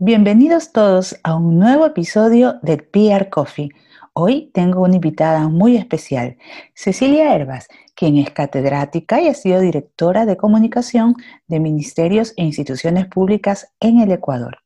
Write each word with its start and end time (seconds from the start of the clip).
Bienvenidos 0.00 0.70
todos 0.70 1.18
a 1.24 1.34
un 1.34 1.58
nuevo 1.58 1.84
episodio 1.84 2.60
de 2.62 2.76
PR 2.76 3.28
Coffee. 3.30 3.70
Hoy 4.12 4.48
tengo 4.54 4.82
una 4.82 4.94
invitada 4.94 5.48
muy 5.48 5.76
especial, 5.76 6.36
Cecilia 6.72 7.34
Herbas, 7.34 7.66
quien 7.96 8.16
es 8.16 8.30
catedrática 8.30 9.20
y 9.20 9.26
ha 9.26 9.34
sido 9.34 9.60
directora 9.60 10.24
de 10.24 10.36
comunicación 10.36 11.16
de 11.48 11.58
ministerios 11.58 12.32
e 12.36 12.44
instituciones 12.44 13.06
públicas 13.06 13.72
en 13.80 13.98
el 13.98 14.12
Ecuador. 14.12 14.58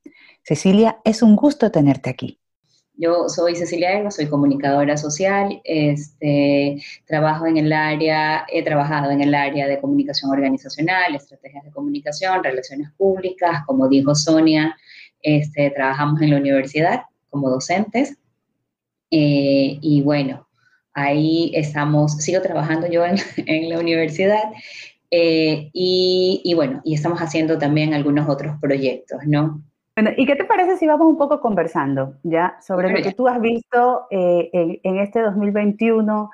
Cecilia, 0.43 0.99
es 1.03 1.23
un 1.23 1.35
gusto 1.35 1.71
tenerte 1.71 2.11
aquí. 2.11 2.39
Yo 2.95 3.31
soy 3.31 3.57
Cecilia 3.57 3.91
Herbas, 3.93 4.17
soy 4.17 4.27
comunicadora 4.27 4.99
social, 4.99 5.63
este, 5.65 6.77
trabajo 7.07 7.47
en 7.47 7.57
el 7.57 7.73
área, 7.73 8.45
he 8.53 8.63
trabajado 8.63 9.11
en 9.11 9.23
el 9.23 9.35
área 9.35 9.67
de 9.67 9.81
comunicación 9.81 10.31
organizacional, 10.31 11.15
estrategias 11.15 11.65
de 11.65 11.71
comunicación, 11.71 12.45
relaciones 12.45 12.91
públicas, 12.99 13.63
como 13.67 13.89
dijo 13.89 14.15
Sonia, 14.15 14.77
este, 15.23 15.71
trabajamos 15.71 16.21
en 16.21 16.31
la 16.31 16.37
universidad 16.37 17.03
como 17.31 17.49
docentes 17.49 18.19
eh, 19.15 19.79
y 19.83 20.01
bueno, 20.03 20.49
ahí 20.95 21.53
estamos, 21.55 22.17
sigo 22.17 22.41
trabajando 22.41 22.87
yo 22.89 23.05
en, 23.05 23.17
la 23.69 23.79
universidad 23.79 24.45
eh, 25.11 25.69
y, 25.75 26.53
bueno, 26.57 26.81
y 26.85 26.95
estamos 26.95 27.21
haciendo 27.21 27.59
también 27.59 27.93
algunos 27.93 28.27
otros 28.27 28.57
proyectos, 28.59 29.21
¿no? 29.27 29.61
Bueno, 29.95 30.11
¿y 30.17 30.25
qué 30.25 30.37
te 30.37 30.45
parece 30.45 30.79
si 30.79 30.87
vamos 30.87 31.07
un 31.07 31.19
poco 31.19 31.43
conversando 31.43 32.15
ya 32.23 32.57
sobre 32.67 32.91
lo 32.91 33.03
que 33.03 33.13
tú 33.13 33.29
has 33.29 33.39
visto 33.43 34.07
eh, 34.11 34.81
en, 34.83 34.99
este 34.99 35.21
2021, 35.21 36.31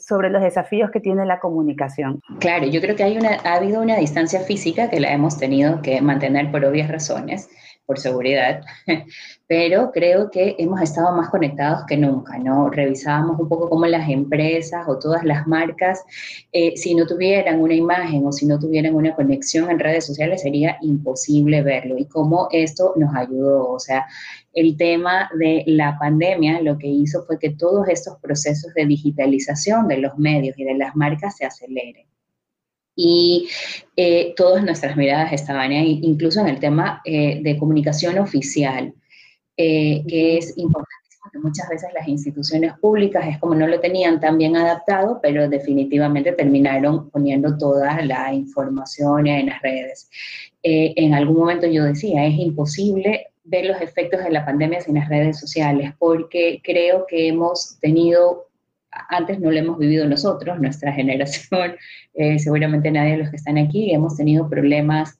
sobre 0.00 0.28
los 0.30 0.42
desafíos 0.42 0.90
que 0.90 0.98
tiene 0.98 1.24
la 1.24 1.38
comunicación? 1.38 2.20
Claro, 2.40 2.66
yo 2.66 2.80
creo 2.80 2.96
que 2.96 3.04
hay 3.04 3.16
una, 3.16 3.36
ha 3.44 3.54
habido 3.54 3.80
una 3.80 3.94
distancia 3.96 4.40
física 4.40 4.90
que 4.90 4.98
la 4.98 5.12
hemos 5.12 5.38
tenido 5.38 5.80
que 5.82 6.00
mantener 6.00 6.50
por 6.50 6.64
obvias 6.64 6.90
razones 6.90 7.48
por 7.90 7.98
seguridad, 7.98 8.60
pero 9.48 9.90
creo 9.90 10.30
que 10.30 10.54
hemos 10.58 10.80
estado 10.80 11.10
más 11.16 11.28
conectados 11.28 11.84
que 11.88 11.96
nunca, 11.96 12.38
¿no? 12.38 12.70
Revisábamos 12.70 13.40
un 13.40 13.48
poco 13.48 13.68
cómo 13.68 13.84
las 13.86 14.08
empresas 14.08 14.86
o 14.86 14.96
todas 14.96 15.24
las 15.24 15.44
marcas, 15.48 16.04
eh, 16.52 16.76
si 16.76 16.94
no 16.94 17.04
tuvieran 17.04 17.60
una 17.60 17.74
imagen 17.74 18.24
o 18.24 18.30
si 18.30 18.46
no 18.46 18.60
tuvieran 18.60 18.94
una 18.94 19.12
conexión 19.16 19.68
en 19.72 19.80
redes 19.80 20.06
sociales, 20.06 20.42
sería 20.42 20.76
imposible 20.82 21.62
verlo 21.62 21.98
y 21.98 22.04
cómo 22.04 22.46
esto 22.52 22.92
nos 22.94 23.12
ayudó, 23.12 23.68
o 23.68 23.80
sea, 23.80 24.06
el 24.52 24.76
tema 24.76 25.28
de 25.36 25.64
la 25.66 25.98
pandemia 25.98 26.62
lo 26.62 26.78
que 26.78 26.86
hizo 26.86 27.24
fue 27.24 27.40
que 27.40 27.50
todos 27.50 27.88
estos 27.88 28.18
procesos 28.18 28.72
de 28.74 28.86
digitalización 28.86 29.88
de 29.88 29.98
los 29.98 30.16
medios 30.16 30.56
y 30.56 30.62
de 30.62 30.74
las 30.74 30.94
marcas 30.94 31.36
se 31.36 31.44
aceleren 31.44 32.06
y 33.02 33.48
eh, 33.96 34.34
todas 34.36 34.62
nuestras 34.62 34.94
miradas 34.94 35.32
estaban 35.32 35.70
ahí, 35.70 36.00
incluso 36.02 36.40
en 36.40 36.48
el 36.48 36.60
tema 36.60 37.00
eh, 37.06 37.40
de 37.42 37.56
comunicación 37.56 38.18
oficial, 38.18 38.92
eh, 39.56 40.02
que 40.06 40.36
es 40.36 40.58
importantísimo 40.58 41.30
que 41.32 41.38
muchas 41.38 41.68
veces 41.70 41.88
las 41.94 42.06
instituciones 42.08 42.74
públicas 42.78 43.26
es 43.26 43.38
como 43.38 43.54
no 43.54 43.66
lo 43.66 43.80
tenían 43.80 44.20
tan 44.20 44.36
bien 44.36 44.54
adaptado, 44.54 45.18
pero 45.22 45.48
definitivamente 45.48 46.32
terminaron 46.32 47.08
poniendo 47.08 47.56
toda 47.56 48.02
la 48.02 48.34
información 48.34 49.26
en 49.26 49.46
las 49.46 49.62
redes. 49.62 50.10
en 50.62 51.14
algún 51.14 51.38
momento 51.38 51.66
yo 51.66 51.84
decía, 51.84 52.26
es 52.26 52.38
imposible 52.38 53.28
ver 53.44 53.64
los 53.64 53.80
efectos 53.80 54.22
de 54.22 54.30
la 54.30 54.44
pandemia 54.44 54.82
sin 54.82 54.96
las 54.96 55.08
redes 55.08 55.40
sociales, 55.40 55.94
porque 55.98 56.60
creo 56.62 57.06
que 57.08 57.28
hemos 57.28 57.78
tenido 57.80 58.49
antes 58.90 59.40
no 59.40 59.50
lo 59.50 59.58
hemos 59.58 59.78
vivido 59.78 60.08
nosotros, 60.08 60.58
nuestra 60.60 60.92
generación, 61.00 61.76
eh, 62.14 62.38
seguramente 62.38 62.90
nadie 62.90 63.12
de 63.12 63.18
los 63.18 63.30
que 63.30 63.36
están 63.36 63.58
aquí, 63.58 63.92
hemos 63.92 64.16
tenido 64.16 64.48
problemas 64.48 65.18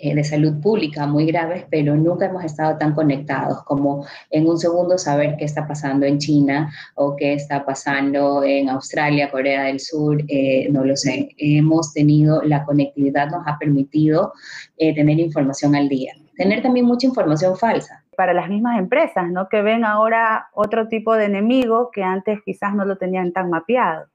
eh, 0.00 0.14
de 0.14 0.22
salud 0.22 0.60
pública 0.60 1.06
muy 1.08 1.26
graves, 1.26 1.64
pero 1.70 1.96
nunca 1.96 2.26
hemos 2.26 2.44
estado 2.44 2.78
tan 2.78 2.94
conectados 2.94 3.64
como 3.64 4.06
en 4.30 4.46
un 4.46 4.56
segundo 4.56 4.96
saber 4.96 5.36
qué 5.36 5.44
está 5.44 5.66
pasando 5.66 6.06
en 6.06 6.18
China 6.18 6.72
o 6.94 7.16
qué 7.16 7.34
está 7.34 7.66
pasando 7.66 8.44
en 8.44 8.68
Australia, 8.68 9.30
Corea 9.30 9.64
del 9.64 9.80
Sur, 9.80 10.22
eh, 10.28 10.68
no 10.70 10.84
lo 10.84 10.96
sé. 10.96 11.30
Hemos 11.36 11.92
tenido, 11.92 12.42
la 12.42 12.64
conectividad 12.64 13.28
nos 13.28 13.44
ha 13.46 13.58
permitido 13.58 14.32
tener 14.76 15.18
información 15.18 15.74
al 15.74 15.88
día. 15.88 16.12
Tener 16.36 16.62
también 16.62 16.86
mucha 16.86 17.08
información 17.08 17.56
falsa 17.56 18.04
para 18.18 18.34
las 18.34 18.48
mismas 18.48 18.80
empresas, 18.80 19.30
¿no? 19.30 19.48
Que 19.48 19.62
ven 19.62 19.84
ahora 19.84 20.48
otro 20.52 20.88
tipo 20.88 21.14
de 21.14 21.26
enemigo 21.26 21.90
que 21.92 22.02
antes 22.02 22.40
quizás 22.44 22.74
no 22.74 22.84
lo 22.84 22.96
tenían 22.96 23.32
tan 23.32 23.48
mapeado. 23.48 24.06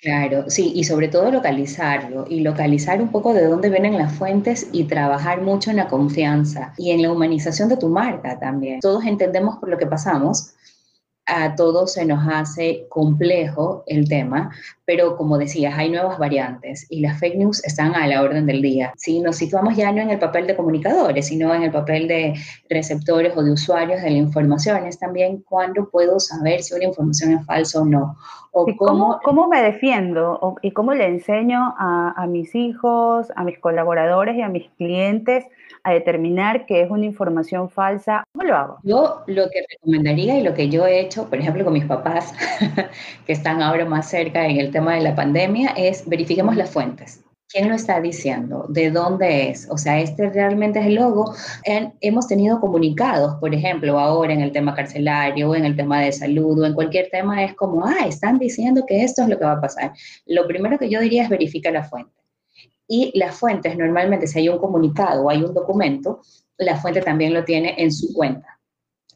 Claro, 0.00 0.48
sí, 0.48 0.70
y 0.76 0.84
sobre 0.84 1.08
todo 1.08 1.32
localizarlo 1.32 2.24
y 2.28 2.42
localizar 2.42 3.02
un 3.02 3.08
poco 3.08 3.34
de 3.34 3.44
dónde 3.44 3.68
vienen 3.68 3.98
las 3.98 4.12
fuentes 4.12 4.68
y 4.70 4.84
trabajar 4.84 5.42
mucho 5.42 5.70
en 5.70 5.78
la 5.78 5.88
confianza 5.88 6.72
y 6.78 6.92
en 6.92 7.02
la 7.02 7.10
humanización 7.10 7.68
de 7.68 7.76
tu 7.76 7.88
marca 7.88 8.38
también. 8.38 8.78
Todos 8.78 9.04
entendemos 9.04 9.58
por 9.58 9.68
lo 9.68 9.76
que 9.76 9.86
pasamos, 9.86 10.54
a 11.28 11.54
todos 11.54 11.92
se 11.92 12.06
nos 12.06 12.26
hace 12.26 12.86
complejo 12.88 13.84
el 13.86 14.08
tema, 14.08 14.50
pero 14.86 15.16
como 15.16 15.36
decías, 15.36 15.74
hay 15.76 15.90
nuevas 15.90 16.18
variantes 16.18 16.86
y 16.88 17.00
las 17.00 17.20
fake 17.20 17.36
news 17.36 17.62
están 17.64 17.94
a 17.94 18.06
la 18.06 18.22
orden 18.22 18.46
del 18.46 18.62
día. 18.62 18.94
Si 18.96 19.20
nos 19.20 19.36
situamos 19.36 19.76
ya 19.76 19.92
no 19.92 20.00
en 20.00 20.10
el 20.10 20.18
papel 20.18 20.46
de 20.46 20.56
comunicadores, 20.56 21.26
sino 21.26 21.54
en 21.54 21.64
el 21.64 21.70
papel 21.70 22.08
de 22.08 22.34
receptores 22.70 23.36
o 23.36 23.42
de 23.42 23.52
usuarios 23.52 24.00
de 24.00 24.10
la 24.10 24.16
información, 24.16 24.86
es 24.86 24.98
también 24.98 25.42
cuándo 25.46 25.90
puedo 25.90 26.18
saber 26.18 26.62
si 26.62 26.74
una 26.74 26.84
información 26.84 27.32
es 27.32 27.44
falsa 27.44 27.82
o 27.82 27.84
no. 27.84 28.16
O 28.52 28.66
cómo, 28.78 29.20
cómo, 29.22 29.46
me 29.46 29.62
defiendo 29.62 30.56
y 30.62 30.70
cómo 30.70 30.94
le 30.94 31.06
enseño 31.06 31.74
a, 31.78 32.14
a 32.16 32.26
mis 32.26 32.54
hijos, 32.54 33.28
a 33.36 33.44
mis 33.44 33.58
colaboradores 33.58 34.36
y 34.36 34.42
a 34.42 34.48
mis 34.48 34.70
clientes 34.78 35.44
a 35.82 35.92
determinar 35.92 36.66
que 36.66 36.82
es 36.82 36.90
una 36.90 37.04
información 37.04 37.70
falsa? 37.70 38.24
¿Cómo 38.32 38.44
lo 38.44 38.56
hago? 38.56 38.78
Yo 38.82 39.22
lo 39.26 39.48
que 39.50 39.64
recomendaría 39.70 40.38
y 40.38 40.42
lo 40.42 40.54
que 40.54 40.68
yo 40.68 40.86
he 40.86 41.00
hecho, 41.00 41.17
por 41.26 41.38
ejemplo, 41.38 41.64
con 41.64 41.72
mis 41.72 41.84
papás, 41.84 42.32
que 43.26 43.32
están 43.32 43.62
ahora 43.62 43.84
más 43.84 44.08
cerca 44.08 44.46
en 44.46 44.58
el 44.58 44.70
tema 44.70 44.94
de 44.94 45.00
la 45.00 45.14
pandemia, 45.14 45.70
es 45.76 46.08
verifiquemos 46.08 46.56
las 46.56 46.70
fuentes. 46.70 47.24
¿Quién 47.50 47.70
lo 47.70 47.76
está 47.76 47.98
diciendo? 47.98 48.66
¿De 48.68 48.90
dónde 48.90 49.48
es? 49.48 49.66
O 49.70 49.78
sea, 49.78 49.98
este 49.98 50.28
realmente 50.28 50.80
es 50.80 50.86
el 50.86 50.96
logo. 50.96 51.34
hemos 51.64 52.28
tenido 52.28 52.60
comunicados, 52.60 53.36
por 53.40 53.54
ejemplo, 53.54 53.98
ahora 53.98 54.34
en 54.34 54.42
el 54.42 54.52
tema 54.52 54.74
carcelario 54.74 55.48
o 55.48 55.54
en 55.54 55.64
el 55.64 55.74
tema 55.74 56.02
de 56.02 56.12
salud 56.12 56.60
o 56.60 56.66
en 56.66 56.74
cualquier 56.74 57.08
tema, 57.10 57.42
es 57.42 57.54
como, 57.54 57.86
ah, 57.86 58.06
están 58.06 58.38
diciendo 58.38 58.84
que 58.86 59.02
esto 59.02 59.22
es 59.22 59.28
lo 59.28 59.38
que 59.38 59.46
va 59.46 59.52
a 59.52 59.60
pasar. 59.62 59.92
Lo 60.26 60.46
primero 60.46 60.78
que 60.78 60.90
yo 60.90 61.00
diría 61.00 61.22
es 61.22 61.30
verificar 61.30 61.72
la 61.72 61.84
fuente. 61.84 62.12
Y 62.86 63.18
las 63.18 63.34
fuentes, 63.36 63.78
normalmente, 63.78 64.26
si 64.26 64.40
hay 64.40 64.50
un 64.50 64.58
comunicado 64.58 65.24
o 65.24 65.30
hay 65.30 65.42
un 65.42 65.54
documento, 65.54 66.20
la 66.58 66.76
fuente 66.76 67.00
también 67.00 67.32
lo 67.32 67.44
tiene 67.44 67.76
en 67.78 67.92
su 67.92 68.12
cuenta. 68.12 68.57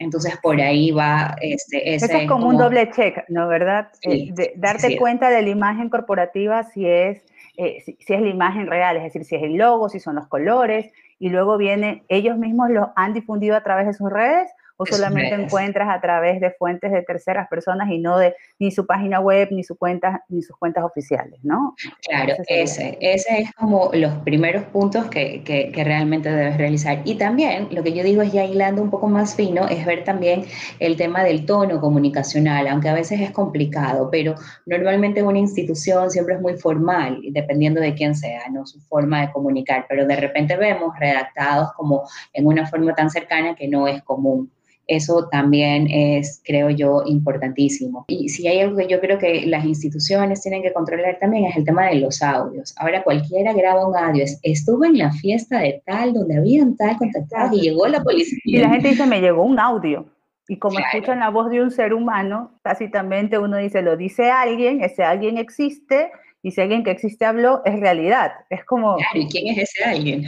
Entonces, 0.03 0.37
por 0.43 0.61
ahí 0.61 0.91
va 0.91 1.37
este, 1.41 1.95
ese... 1.95 2.07
Eso 2.07 2.17
es 2.17 2.29
como, 2.29 2.49
un 2.49 2.59
doble 2.59 2.91
check, 2.91 3.25
¿no? 3.29 3.49
¿Verdad? 3.49 3.89
Eh, 4.03 4.33
darte 4.57 4.97
cuenta 4.97 5.31
de 5.31 5.43
la 5.43 5.49
imagen 5.49 5.89
corporativa 5.89 6.65
si 6.65 6.87
es, 6.87 7.23
eh, 7.57 7.83
si, 7.85 7.97
es 7.99 8.21
la 8.21 8.29
imagen 8.29 8.67
real, 8.67 8.97
es 8.97 9.05
decir, 9.05 9.25
si 9.25 9.37
es 9.37 9.43
el 9.43 9.57
logo, 9.57 9.89
si 9.89 10.01
son 10.01 10.17
los 10.17 10.27
colores, 10.27 10.93
y 11.19 11.29
luego 11.29 11.57
viene, 11.57 12.03
ellos 12.09 12.37
mismos 12.37 12.71
lo 12.71 12.93
han 12.97 13.15
difundido 13.15 13.57
a 13.57 13.63
través 13.63 13.87
de 13.87 13.95
sus 13.95 14.11
redes 14.11 14.51
o 14.83 14.87
solamente 14.87 15.35
encuentras 15.35 15.89
a 15.89 16.01
través 16.01 16.41
de 16.41 16.51
fuentes 16.51 16.93
de 16.93 17.03
terceras 17.03 17.49
personas 17.49 17.91
y 17.91 17.99
no 17.99 18.19
de 18.19 18.35
ni 18.59 18.71
su 18.71 18.87
página 18.87 19.21
web, 19.21 19.49
ni, 19.51 19.63
su 19.63 19.77
cuenta, 19.77 20.25
ni 20.29 20.43
sus 20.43 20.57
cuentas 20.57 20.85
oficiales, 20.85 21.39
¿no? 21.43 21.75
Claro, 22.07 22.35
ese, 22.49 22.99
ese 23.01 23.43
es 23.43 23.53
como 23.55 23.91
los 23.93 24.15
primeros 24.19 24.65
puntos 24.65 25.07
que, 25.07 25.43
que, 25.45 25.71
que, 25.73 25.85
realmente 25.85 26.31
debes 26.31 26.57
realizar. 26.57 27.01
Y 27.05 27.17
también, 27.17 27.69
lo 27.71 27.83
que 27.83 27.93
yo 27.93 28.03
digo 28.03 28.23
es 28.23 28.33
ya 28.33 28.45
hilando 28.45 28.83
un 28.83 28.91
poco 28.91 29.09
más 29.09 29.35
fino, 29.35 29.69
es 29.69 29.85
ver 29.87 30.05
también 30.05 30.45
el 30.79 30.97
tema 30.97 31.25
del 31.25 31.47
tono 31.47 31.81
comunicacional, 31.81 32.67
aunque 32.69 32.89
a 32.89 32.95
veces 32.95 33.21
es 33.21 33.31
complicado, 33.31 34.09
pero 34.11 34.35
normalmente 34.67 35.23
una 35.23 35.39
institución 35.39 36.11
siempre 36.11 36.35
es 36.35 36.41
muy 36.41 36.55
formal, 36.55 37.21
dependiendo 37.31 37.81
de 37.81 37.95
quién 37.95 38.15
sea, 38.15 38.49
¿no? 38.51 38.67
Su 38.67 38.81
forma 38.81 39.23
de 39.23 39.33
comunicar, 39.33 39.87
pero 39.89 40.07
de 40.07 40.17
repente 40.17 40.57
vemos 40.57 40.95
redactados 40.99 41.73
como 41.75 42.03
en 42.33 42.47
una 42.47 42.67
forma 42.67 42.95
tan 42.95 43.11
cercana 43.11 43.55
que 43.55 43.69
no 43.69 43.87
es 43.89 44.03
común. 44.03 44.51
Eso 44.87 45.29
también 45.31 45.87
es, 45.91 46.43
creo 46.45 46.71
yo, 46.71 47.03
importantísimo. 47.07 48.05
Y 48.09 48.29
si 48.29 48.47
hay 48.49 48.61
algo 48.61 48.77
que 48.77 48.89
yo 48.89 49.01
creo 49.01 49.19
que 49.19 49.47
las 49.47 49.65
instituciones 49.65 50.43
tienen 50.43 50.63
que 50.63 50.73
controlar 50.73 51.19
también 51.19 51.45
es 51.47 51.57
el 51.57 51.65
tema 51.65 51.87
de 51.87 51.97
los 51.97 52.23
audios. 52.23 52.75
Ahora 52.79 53.03
cualquiera 53.03 53.53
graba 53.53 53.87
un 53.87 53.97
audio. 53.97 54.25
Estuvo 54.43 54.85
en 54.85 54.99
la 54.99 55.13
fiesta 55.13 55.61
de 55.61 55.83
tal, 55.87 56.13
donde 56.13 56.37
habían 56.37 56.77
tal 56.77 56.97
contactados 56.97 57.57
y 57.57 57.61
llegó 57.63 57.87
la 57.87 58.03
policía. 58.03 58.41
Y 58.45 58.59
la 58.59 58.71
gente 58.71 58.89
dice, 58.89 59.07
me 59.07 59.21
llegó 59.21 59.45
un 59.45 59.59
audio. 59.59 60.07
Y 60.49 60.59
como 60.59 60.79
escuchan 60.79 61.21
la 61.21 61.31
voz 61.31 61.51
de 61.51 61.63
un 61.63 61.71
ser 61.71 61.95
humano, 61.95 62.59
tácitamente 62.63 63.39
uno 63.39 63.57
dice, 63.59 63.81
lo 63.81 63.97
dice 63.97 64.31
alguien, 64.31 64.83
ese 64.83 65.05
alguien 65.05 65.39
existe, 65.39 66.11
y 66.43 66.51
si 66.51 66.61
alguien 66.61 66.83
que 66.83 66.91
existe 66.91 67.25
habló, 67.25 67.63
es 67.65 67.79
realidad. 67.79 68.33
Es 68.51 68.65
como... 68.65 68.97
Claro, 68.97 69.21
¿y 69.21 69.29
quién 69.29 69.49
es 69.49 69.71
ese 69.71 69.85
alguien? 69.85 70.27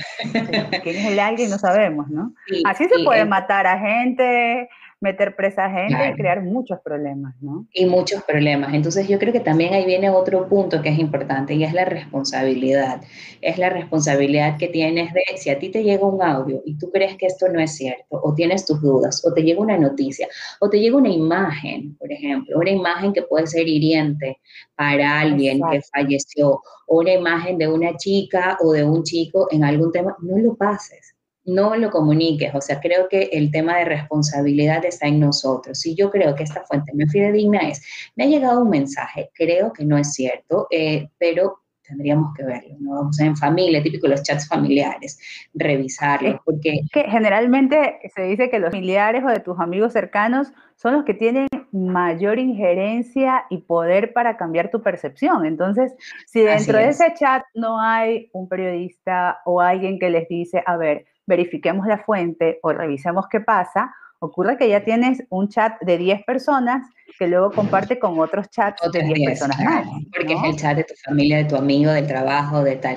¿Quién 0.82 0.96
es 0.96 1.06
el 1.06 1.18
alguien? 1.18 1.50
No 1.50 1.58
sabemos, 1.58 2.08
¿no? 2.08 2.32
Así 2.64 2.84
se 2.84 3.02
puede 3.02 3.24
matar 3.24 3.66
a 3.66 3.78
gente, 3.78 4.68
meter 5.04 5.36
presa 5.36 5.66
a 5.66 5.70
gente 5.70 6.08
y 6.08 6.14
crear 6.14 6.42
muchos 6.42 6.80
problemas, 6.80 7.34
¿no? 7.42 7.66
Y 7.74 7.84
muchos 7.84 8.22
problemas. 8.24 8.72
Entonces 8.72 9.06
yo 9.06 9.18
creo 9.18 9.34
que 9.34 9.40
también 9.40 9.74
ahí 9.74 9.84
viene 9.84 10.08
otro 10.08 10.48
punto 10.48 10.80
que 10.80 10.88
es 10.88 10.98
importante 10.98 11.52
y 11.54 11.62
es 11.62 11.74
la 11.74 11.84
responsabilidad. 11.84 13.02
Es 13.42 13.58
la 13.58 13.68
responsabilidad 13.68 14.56
que 14.56 14.68
tienes 14.68 15.12
de, 15.12 15.22
si 15.36 15.50
a 15.50 15.58
ti 15.58 15.68
te 15.68 15.82
llega 15.82 16.06
un 16.06 16.22
audio 16.22 16.62
y 16.64 16.78
tú 16.78 16.90
crees 16.90 17.16
que 17.18 17.26
esto 17.26 17.48
no 17.48 17.60
es 17.60 17.76
cierto, 17.76 18.18
o 18.22 18.34
tienes 18.34 18.64
tus 18.64 18.80
dudas, 18.80 19.22
o 19.26 19.34
te 19.34 19.42
llega 19.42 19.60
una 19.60 19.76
noticia, 19.76 20.26
o 20.60 20.70
te 20.70 20.80
llega 20.80 20.96
una 20.96 21.10
imagen, 21.10 21.94
por 21.96 22.10
ejemplo, 22.10 22.58
una 22.58 22.70
imagen 22.70 23.12
que 23.12 23.22
puede 23.22 23.46
ser 23.46 23.68
hiriente 23.68 24.38
para 24.74 25.20
alguien 25.20 25.60
que 25.70 25.82
falleció, 25.82 26.62
o 26.86 27.00
una 27.00 27.12
imagen 27.12 27.58
de 27.58 27.68
una 27.68 27.94
chica 27.98 28.56
o 28.62 28.72
de 28.72 28.84
un 28.84 29.02
chico 29.02 29.48
en 29.50 29.64
algún 29.64 29.92
tema, 29.92 30.16
no 30.22 30.38
lo 30.38 30.54
pases 30.56 31.13
no 31.44 31.76
lo 31.76 31.90
comuniques. 31.90 32.54
O 32.54 32.60
sea, 32.60 32.80
creo 32.80 33.08
que 33.08 33.30
el 33.32 33.50
tema 33.50 33.78
de 33.78 33.84
responsabilidad 33.84 34.84
está 34.84 35.06
en 35.06 35.20
nosotros. 35.20 35.78
Si 35.78 35.94
yo 35.94 36.10
creo 36.10 36.34
que 36.34 36.44
esta 36.44 36.64
fuente 36.64 36.92
no 36.94 37.04
es 37.04 37.12
fidedigna, 37.12 37.68
es, 37.68 37.82
me 38.16 38.24
ha 38.24 38.26
llegado 38.26 38.62
un 38.62 38.70
mensaje, 38.70 39.30
creo 39.34 39.72
que 39.72 39.84
no 39.84 39.98
es 39.98 40.12
cierto, 40.12 40.66
eh, 40.70 41.08
pero 41.18 41.60
tendríamos 41.86 42.34
que 42.34 42.44
verlo, 42.44 42.76
¿no? 42.80 43.08
O 43.08 43.12
sea, 43.12 43.26
en 43.26 43.36
familia, 43.36 43.82
típico 43.82 44.08
los 44.08 44.22
chats 44.22 44.48
familiares, 44.48 45.18
revisarlos, 45.52 46.40
porque... 46.44 46.80
que 46.90 47.04
generalmente 47.04 47.98
se 48.14 48.22
dice 48.22 48.48
que 48.48 48.58
los 48.58 48.70
familiares 48.70 49.22
o 49.22 49.28
de 49.28 49.40
tus 49.40 49.60
amigos 49.60 49.92
cercanos 49.92 50.50
son 50.76 50.94
los 50.94 51.04
que 51.04 51.12
tienen 51.12 51.46
mayor 51.72 52.38
injerencia 52.38 53.44
y 53.50 53.58
poder 53.58 54.12
para 54.12 54.36
cambiar 54.36 54.70
tu 54.70 54.82
percepción. 54.82 55.44
Entonces, 55.44 55.94
si 56.26 56.40
dentro 56.40 56.78
de 56.78 56.88
ese 56.88 57.12
chat 57.14 57.42
no 57.54 57.78
hay 57.78 58.30
un 58.32 58.48
periodista 58.48 59.40
o 59.44 59.60
alguien 59.60 59.98
que 59.98 60.08
les 60.08 60.26
dice, 60.28 60.62
a 60.64 60.76
ver, 60.76 61.04
verifiquemos 61.26 61.86
la 61.86 61.98
fuente 61.98 62.58
o 62.62 62.72
revisemos 62.72 63.26
qué 63.28 63.40
pasa, 63.40 63.94
ocurre 64.26 64.56
que 64.56 64.68
ya 64.68 64.84
tienes 64.84 65.22
un 65.30 65.48
chat 65.48 65.74
de 65.80 65.98
10 65.98 66.24
personas 66.24 66.86
que 67.18 67.28
luego 67.28 67.52
comparte 67.52 67.98
con 67.98 68.18
otros 68.18 68.50
chats 68.50 68.80
de 68.92 69.02
10 69.02 69.26
personas 69.26 69.60
más. 69.60 69.86
Porque 70.14 70.34
es 70.34 70.40
el 70.44 70.56
chat 70.56 70.76
de 70.76 70.84
tu 70.84 70.94
familia, 71.04 71.38
de 71.38 71.44
tu 71.44 71.56
amigo, 71.56 71.92
del 71.92 72.06
trabajo, 72.06 72.62
de 72.62 72.76
tal. 72.76 72.96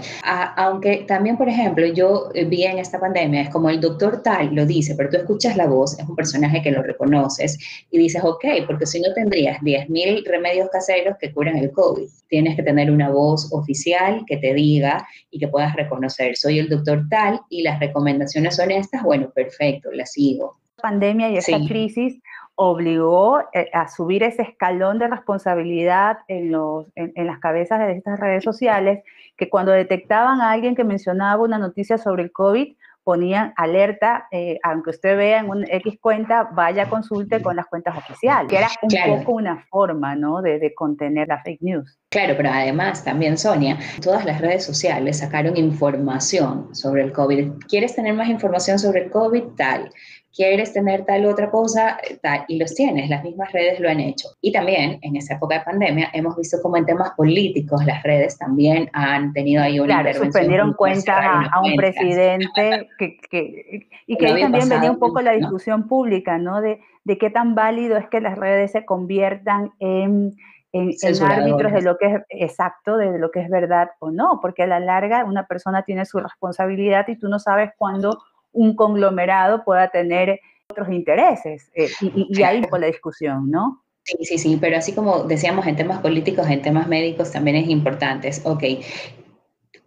aunque 0.55 1.05
también, 1.07 1.37
por 1.37 1.49
ejemplo, 1.49 1.85
yo 1.85 2.29
vi 2.47 2.63
en 2.63 2.79
esta 2.79 2.99
pandemia, 2.99 3.41
es 3.41 3.49
como 3.49 3.69
el 3.69 3.79
doctor 3.79 4.21
tal 4.23 4.53
lo 4.53 4.65
dice, 4.65 4.95
pero 4.95 5.09
tú 5.09 5.17
escuchas 5.17 5.55
la 5.55 5.67
voz, 5.67 5.99
es 5.99 6.07
un 6.07 6.15
personaje 6.15 6.61
que 6.61 6.71
lo 6.71 6.81
reconoces 6.81 7.57
y 7.91 7.97
dices, 7.97 8.23
ok, 8.23 8.45
porque 8.65 8.85
si 8.85 8.99
no 8.99 9.13
tendrías 9.13 9.59
10.000 9.61 10.25
remedios 10.25 10.69
caseros 10.69 11.15
que 11.19 11.33
curan 11.33 11.57
el 11.57 11.71
COVID. 11.71 12.07
Tienes 12.27 12.55
que 12.55 12.63
tener 12.63 12.91
una 12.91 13.09
voz 13.09 13.49
oficial 13.53 14.23
que 14.25 14.37
te 14.37 14.53
diga 14.53 15.07
y 15.29 15.39
que 15.39 15.47
puedas 15.47 15.75
reconocer, 15.75 16.35
soy 16.35 16.59
el 16.59 16.69
doctor 16.69 17.05
tal 17.09 17.41
y 17.49 17.61
las 17.61 17.79
recomendaciones 17.79 18.55
son 18.55 18.71
estas, 18.71 19.03
bueno, 19.03 19.31
perfecto, 19.33 19.91
las 19.91 20.11
sigo 20.11 20.57
pandemia 20.81 21.29
y 21.29 21.37
esta 21.37 21.57
crisis 21.67 22.21
obligó 22.55 23.41
eh, 23.53 23.69
a 23.73 23.87
subir 23.87 24.23
ese 24.23 24.41
escalón 24.41 24.97
de 24.99 25.07
responsabilidad 25.07 26.19
en, 26.27 26.51
los, 26.51 26.87
en, 26.95 27.27
las 27.27 27.39
cabezas 27.39 27.79
de 27.79 27.93
estas 27.93 28.19
redes 28.19 28.43
sociales, 28.43 29.03
que 29.37 29.49
cuando 29.49 29.71
detectaban 29.71 30.41
a 30.41 30.51
alguien 30.51 30.75
que 30.75 30.83
mencionaba 30.83 31.43
una 31.43 31.59
noticia 31.59 31.97
sobre 31.97 32.23
el 32.23 32.31
COVID, 32.31 32.75
ponían 33.03 33.53
alerta, 33.55 34.27
eh, 34.31 34.59
aunque 34.63 34.89
usted 34.89 35.15
vea 35.15 35.39
en 35.39 35.49
un 35.49 35.65
X 35.69 35.97
cuenta, 36.01 36.49
vaya 36.51 36.89
consulte 36.89 37.41
con 37.41 37.55
las 37.55 37.67
cuentas 37.67 37.95
oficiales, 37.97 38.49
que 38.49 38.57
era 38.57 38.67
un 38.81 39.19
poco 39.19 39.31
una 39.33 39.65
forma, 39.69 40.15
¿no?, 40.15 40.41
de, 40.41 40.59
de, 40.59 40.75
contener 40.75 41.29
la 41.29 41.41
fake 41.41 41.61
news. 41.61 41.97
Claro, 42.17 42.33
pero 42.35 42.49
además 42.49 43.03
también, 43.03 43.37
Sonia, 43.37 43.77
todas 44.01 44.25
las 44.25 44.41
redes 44.41 44.65
sociales 44.65 45.19
sacaron 45.19 45.55
información 45.55 46.73
sobre 46.73 47.03
el 47.03 47.11
COVID. 47.11 47.51
¿Quieres 47.69 47.95
tener 47.95 48.15
más 48.15 48.27
información 48.27 48.79
sobre 48.79 49.03
el 49.03 49.11
COVID? 49.11 49.43
Tal 49.55 49.91
quieres 50.35 50.71
tener 50.71 51.03
tal 51.03 51.25
otra 51.25 51.49
cosa, 51.49 51.97
tal, 52.21 52.45
y 52.47 52.59
los 52.59 52.75
tienes, 52.75 53.09
las 53.09 53.23
mismas 53.23 53.51
redes 53.51 53.79
lo 53.79 53.89
han 53.89 53.99
hecho. 53.99 54.29
Y 54.39 54.51
también 54.51 54.99
en 55.01 55.15
esa 55.15 55.33
época 55.33 55.59
de 55.59 55.65
pandemia 55.65 56.09
hemos 56.13 56.35
visto 56.37 56.57
como 56.61 56.77
en 56.77 56.85
temas 56.85 57.11
políticos 57.17 57.83
las 57.85 58.03
redes 58.03 58.37
también 58.37 58.87
han 58.93 59.33
tenido 59.33 59.63
ahí 59.63 59.79
una 59.79 60.01
claro, 60.01 60.23
suspendieron 60.25 60.73
cuentas 60.73 61.49
a, 61.51 61.59
un 61.61 61.75
presidente 61.75 62.87
que, 62.99 63.17
que, 63.31 63.87
y 64.05 64.15
que 64.15 64.27
ahí 64.27 64.41
también 64.41 64.69
venía 64.69 64.91
un 64.91 64.99
poco 64.99 65.21
la 65.21 65.31
discusión 65.31 65.87
pública, 65.87 66.37
¿no? 66.37 66.61
De, 66.61 66.79
de 67.03 67.17
qué 67.17 67.31
tan 67.31 67.55
válido 67.55 67.97
es 67.97 68.07
que 68.07 68.21
las 68.21 68.37
redes 68.37 68.71
se 68.71 68.85
conviertan 68.85 69.71
en 69.79 70.35
en, 70.77 70.91
en, 71.01 71.23
árbitros 71.23 71.73
de 71.73 71.81
lo 71.81 71.97
que 71.97 72.05
es 72.05 72.21
exacto, 72.29 72.97
de 72.97 73.17
lo 73.17 73.31
que 73.31 73.41
es 73.41 73.49
verdad 73.49 73.89
o 73.99 74.11
no, 74.11 74.39
porque 74.41 74.63
a 74.63 74.67
la 74.67 74.79
larga 74.79 75.25
una 75.25 75.47
persona 75.47 75.83
tiene 75.83 76.05
su 76.05 76.19
responsabilidad 76.19 77.07
y 77.07 77.17
tú 77.17 77.27
no 77.27 77.39
sabes 77.39 77.71
cuándo 77.77 78.19
un 78.51 78.75
conglomerado 78.75 79.63
pueda 79.63 79.89
tener 79.89 80.39
otros 80.69 80.89
intereses. 80.89 81.69
Eh, 81.75 81.89
y, 82.01 82.43
ahí 82.43 82.61
con 82.63 82.81
la 82.81 82.87
discusión, 82.87 83.49
¿no? 83.49 83.83
Sí, 84.03 84.17
sí, 84.21 84.37
sí, 84.37 84.57
pero 84.59 84.77
así 84.77 84.93
como 84.93 85.23
decíamos 85.23 85.67
en 85.67 85.75
temas 85.75 85.99
políticos, 85.99 86.47
en 86.49 86.61
temas 86.61 86.87
médicos 86.87 87.31
también 87.31 87.57
es 87.57 87.69
importante. 87.69 88.31
Ok, 88.43 88.63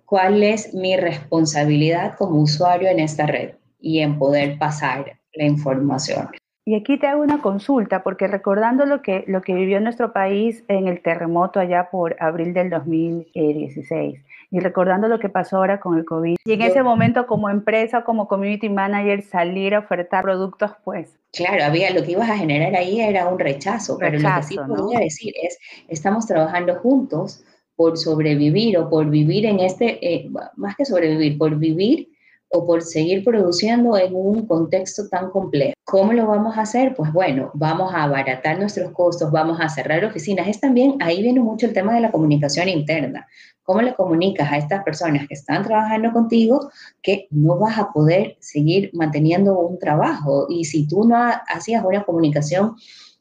¿cuál 0.05 0.43
es 0.43 0.75
mi 0.75 0.97
responsabilidad 0.97 2.17
como 2.17 2.41
usuario 2.41 2.89
en 2.89 3.01
esta 3.01 3.27
red 3.27 3.55
y 3.81 4.01
en 4.01 4.19
poder 4.19 4.59
pasar 4.59 5.19
la 5.33 5.45
información? 5.45 6.29
Y 6.65 6.75
aquí 6.75 6.99
te 6.99 7.07
hago 7.07 7.23
una 7.23 7.41
consulta, 7.41 8.03
porque 8.03 8.27
recordando 8.27 8.85
lo 8.85 9.01
que, 9.01 9.25
lo 9.27 9.41
que 9.41 9.55
vivió 9.55 9.81
nuestro 9.81 10.13
país 10.13 10.63
en 10.69 10.89
el 10.89 11.01
terremoto 11.01 11.59
allá 11.59 11.89
por 11.91 12.17
abril 12.21 12.53
del 12.53 12.69
2016, 12.69 14.21
y 14.51 14.61
recordando 14.61 15.09
lo 15.09 15.19
que 15.19 15.31
pasó 15.31 15.57
ahora 15.57 15.81
con 15.81 15.97
el 15.97 16.05
COVID. 16.05 16.37
Y 16.45 16.53
en 16.53 16.63
ese 16.63 16.83
momento 16.83 17.27
como 17.27 17.49
empresa, 17.49 18.05
como 18.05 18.29
community 18.29 18.69
manager, 18.69 19.23
salir 19.23 19.75
a 19.75 19.79
ofertar 19.79 20.23
productos, 20.23 20.73
pues... 20.85 21.17
Claro, 21.33 21.65
había, 21.65 21.95
lo 21.95 22.03
que 22.03 22.13
ibas 22.13 22.29
a 22.29 22.37
generar 22.37 22.75
ahí 22.75 23.01
era 23.01 23.29
un 23.29 23.39
rechazo, 23.39 23.97
pero 23.99 24.19
lo 24.19 24.29
que 24.37 24.43
sí 24.43 24.57
podría 24.57 24.99
decir 25.01 25.33
es, 25.43 25.59
estamos 25.89 26.27
trabajando 26.27 26.75
juntos 26.77 27.43
por 27.75 27.97
sobrevivir 27.97 28.77
o 28.77 28.91
por 28.91 29.09
vivir 29.09 29.47
en 29.47 29.61
este, 29.61 29.99
eh, 30.07 30.29
más 30.57 30.77
que 30.77 30.85
sobrevivir, 30.85 31.39
por 31.39 31.57
vivir 31.57 32.10
o 32.53 32.67
por 32.67 32.83
seguir 32.83 33.25
produciendo 33.25 33.97
en 33.97 34.15
un 34.15 34.47
contexto 34.47 35.09
tan 35.09 35.31
complejo. 35.31 35.75
¿Cómo 35.85 36.13
lo 36.13 36.27
vamos 36.27 36.57
a 36.57 36.63
hacer? 36.63 36.95
Pues 36.95 37.13
bueno, 37.13 37.51
vamos 37.55 37.95
a 37.95 38.05
abaratar 38.05 38.59
nuestros 38.59 38.93
costos, 38.93 39.31
vamos 39.31 39.59
a 39.61 39.69
cerrar 39.69 40.05
oficinas. 40.05 40.49
Es 40.49 40.61
también, 40.61 40.97
ahí 41.01 41.23
viene 41.23 41.41
mucho 41.41 41.67
el 41.67 41.73
tema 41.73 41.95
de 41.95 42.01
la 42.01 42.11
comunicación 42.11 42.69
interna. 42.69 43.27
¿Cómo 43.63 43.83
le 43.83 43.95
comunicas 43.95 44.51
a 44.51 44.59
estas 44.59 44.83
personas 44.83 45.29
que 45.29 45.35
están 45.35 45.63
trabajando 45.63 46.13
contigo 46.13 46.71
que 47.03 47.29
no 47.31 47.57
vas 47.57 47.79
a 47.79 47.93
poder 47.93 48.37
seguir 48.41 48.91
manteniendo 48.95 49.57
un 49.59 49.79
trabajo? 49.79 50.47
Y 50.49 50.65
si 50.65 50.89
tú 50.89 51.05
no 51.05 51.17
hacías 51.47 51.85
una 51.85 52.03
comunicación 52.03 52.75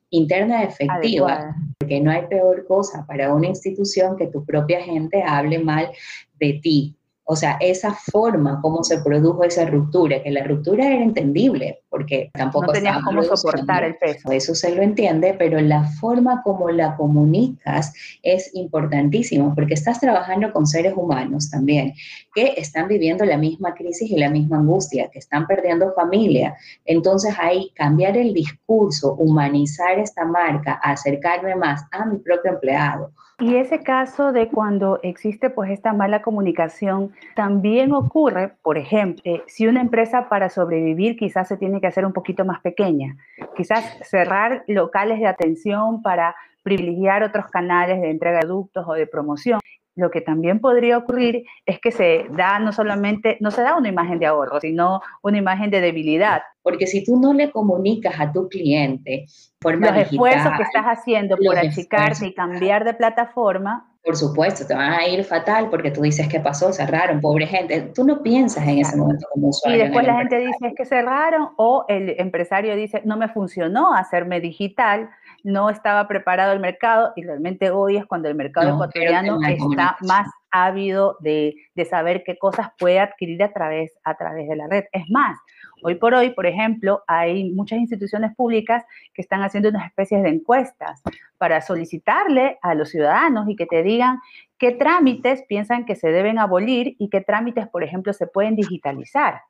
interna 0.09 0.63
efectiva, 0.63 1.55
porque 1.77 1.99
no 1.99 2.09
hay 2.09 2.25
peor 2.27 2.65
cosa 2.65 3.05
para 3.07 3.31
una 3.33 3.47
institución 3.47 4.17
que 4.17 4.25
tu 4.27 4.43
propia 4.43 4.81
gente 4.81 5.21
hable 5.21 5.59
mal 5.59 5.91
de 6.39 6.59
ti, 6.63 6.98
o 7.31 7.35
sea, 7.35 7.57
esa 7.59 7.93
forma 7.93 8.59
como 8.59 8.83
se 8.83 9.03
produjo 9.03 9.43
esa 9.43 9.63
ruptura, 9.65 10.23
que 10.23 10.31
la 10.31 10.43
ruptura 10.45 10.87
era 10.87 11.03
entendible, 11.03 11.83
porque 11.87 12.31
tampoco... 12.33 12.65
No 12.65 12.73
tenías 12.73 13.03
cómo 13.03 13.21
soportar 13.21 13.83
el 13.83 13.97
peso. 13.97 14.31
Eso 14.31 14.55
se 14.55 14.73
lo 14.73 14.81
entiende, 14.81 15.35
pero 15.37 15.61
la 15.61 15.83
forma 15.83 16.41
como 16.41 16.71
la 16.71 16.95
comunicas 16.95 17.93
es 18.23 18.49
importantísima, 18.55 19.53
porque 19.53 19.75
estás 19.75 19.99
trabajando 19.99 20.51
con 20.51 20.65
seres 20.65 20.95
humanos 20.97 21.51
también, 21.51 21.93
que 22.33 22.55
están 22.57 22.87
viviendo 22.87 23.23
la 23.25 23.37
misma 23.37 23.75
crisis 23.75 24.09
y 24.09 24.17
la 24.17 24.31
misma 24.31 24.57
angustia, 24.57 25.11
que 25.11 25.19
están 25.19 25.45
perdiendo 25.45 25.93
familia. 25.93 26.57
Entonces 26.83 27.35
ahí 27.39 27.71
cambiar 27.75 28.17
el 28.17 28.33
discurso, 28.33 29.13
humanizar 29.13 29.99
esta 29.99 30.25
marca, 30.25 30.79
acercarme 30.81 31.55
más 31.55 31.83
a 31.91 32.07
mi 32.07 32.17
propio 32.17 32.53
empleado 32.53 33.11
y 33.39 33.55
ese 33.55 33.79
caso 33.79 34.31
de 34.33 34.49
cuando 34.49 34.99
existe 35.01 35.49
pues 35.49 35.71
esta 35.71 35.93
mala 35.93 36.21
comunicación 36.21 37.13
también 37.35 37.93
ocurre, 37.93 38.53
por 38.61 38.77
ejemplo, 38.77 39.21
eh, 39.25 39.41
si 39.47 39.67
una 39.67 39.81
empresa 39.81 40.27
para 40.27 40.49
sobrevivir 40.49 41.15
quizás 41.15 41.47
se 41.47 41.57
tiene 41.57 41.79
que 41.79 41.87
hacer 41.87 42.05
un 42.05 42.13
poquito 42.13 42.43
más 42.43 42.59
pequeña, 42.61 43.15
quizás 43.55 43.97
cerrar 44.03 44.63
locales 44.67 45.19
de 45.19 45.27
atención 45.27 46.01
para 46.01 46.35
privilegiar 46.63 47.23
otros 47.23 47.47
canales 47.47 48.01
de 48.01 48.11
entrega 48.11 48.39
de 48.39 48.45
productos 48.45 48.85
o 48.87 48.93
de 48.93 49.07
promoción. 49.07 49.59
Lo 49.99 50.09
que 50.09 50.21
también 50.21 50.59
podría 50.59 50.97
ocurrir 50.97 51.43
es 51.65 51.79
que 51.79 51.91
se 51.91 52.25
da 52.31 52.57
no 52.57 52.71
solamente, 52.71 53.37
no 53.41 53.51
se 53.51 53.61
da 53.61 53.75
una 53.75 53.89
imagen 53.89 54.17
de 54.17 54.25
ahorro, 54.25 54.59
sino 54.61 55.01
una 55.21 55.37
imagen 55.37 55.69
de 55.69 55.81
debilidad. 55.81 56.41
Porque 56.61 56.87
si 56.87 57.03
tú 57.03 57.19
no 57.19 57.33
le 57.33 57.51
comunicas 57.51 58.19
a 58.19 58.31
tu 58.31 58.47
cliente 58.47 59.25
los 59.61 59.97
esfuerzos 59.97 60.53
que 60.55 60.63
estás 60.63 60.85
haciendo 60.85 61.35
por 61.37 61.57
achicarte 61.57 62.27
y 62.27 62.33
cambiar 62.33 62.85
de 62.85 62.93
plataforma, 62.93 63.85
Por 64.01 64.15
supuesto, 64.15 64.65
te 64.65 64.73
van 64.73 64.93
a 64.93 65.07
ir 65.07 65.23
fatal 65.25 65.69
porque 65.69 65.91
tú 65.91 66.01
dices 66.01 66.27
que 66.29 66.39
pasó, 66.39 66.71
cerraron, 66.71 67.19
pobre 67.19 67.45
gente. 67.45 67.91
Tú 67.93 68.05
no 68.05 68.23
piensas 68.23 68.65
en 68.65 68.79
ese 68.79 68.95
momento 68.95 69.27
como 69.33 69.49
usuario. 69.49 69.77
Y 69.77 69.83
después 69.83 70.07
la 70.07 70.17
gente 70.19 70.39
dice 70.39 70.67
es 70.67 70.73
que 70.75 70.85
cerraron 70.85 71.49
o 71.57 71.83
el 71.89 72.15
empresario 72.17 72.75
dice 72.77 73.01
no 73.03 73.17
me 73.17 73.27
funcionó 73.27 73.93
hacerme 73.93 74.39
digital, 74.39 75.09
no 75.43 75.69
estaba 75.69 76.07
preparado 76.07 76.53
el 76.53 76.59
mercado 76.59 77.13
y 77.15 77.23
realmente 77.23 77.71
hoy 77.71 77.97
es 77.97 78.05
cuando 78.05 78.27
el 78.27 78.35
mercado 78.35 78.73
ecuatoriano 78.73 79.39
está 79.41 79.97
más 80.01 80.29
ávido 80.51 81.17
de, 81.19 81.55
de, 81.75 81.85
saber 81.85 82.23
qué 82.25 82.37
cosas 82.37 82.69
puede 82.77 82.99
adquirir 82.99 83.43
a 83.43 83.53
través, 83.53 83.93
a 84.03 84.15
través 84.15 84.49
de 84.49 84.55
la 84.55 84.67
red. 84.67 84.85
Es 84.91 85.03
más, 85.09 85.37
Hoy 85.81 85.95
por 85.95 86.13
hoy, 86.13 86.31
por 86.31 86.45
ejemplo, 86.45 87.03
hay 87.07 87.51
muchas 87.51 87.79
instituciones 87.79 88.35
públicas 88.35 88.83
que 89.13 89.21
están 89.21 89.41
haciendo 89.41 89.69
unas 89.69 89.87
especies 89.87 90.23
de 90.23 90.29
encuestas 90.29 91.01
para 91.37 91.61
solicitarle 91.61 92.57
a 92.61 92.75
los 92.75 92.89
ciudadanos 92.89 93.47
y 93.49 93.55
que 93.55 93.65
te 93.65 93.83
digan 93.83 94.19
qué 94.57 94.71
trámites 94.71 95.43
piensan 95.47 95.85
que 95.85 95.95
se 95.95 96.11
deben 96.11 96.37
abolir 96.37 96.95
y 96.99 97.09
qué 97.09 97.21
trámites, 97.21 97.67
por 97.67 97.83
ejemplo, 97.83 98.13
se 98.13 98.27
pueden 98.27 98.55
digitalizar. 98.55 99.41